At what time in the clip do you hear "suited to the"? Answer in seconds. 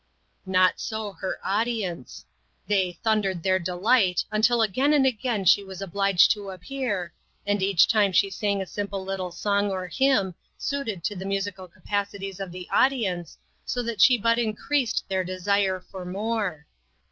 10.57-11.25